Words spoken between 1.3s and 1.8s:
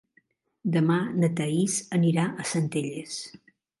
Thaís